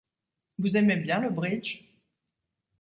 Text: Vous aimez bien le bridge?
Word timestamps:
Vous 0.57 0.77
aimez 0.77 0.95
bien 0.95 1.19
le 1.19 1.29
bridge? 1.29 1.85